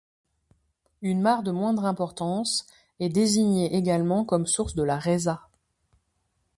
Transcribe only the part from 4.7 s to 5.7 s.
de la Rezat.